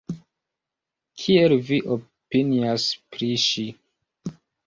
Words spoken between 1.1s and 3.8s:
Kiel vi opinias pri ŝi?